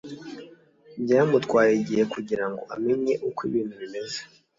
Byamutwaye 1.03 1.71
igihe 1.81 2.03
kugirango 2.13 2.61
amenye 2.75 3.13
uko 3.27 3.39
ibintu 3.49 3.73
bimeze. 3.81 4.19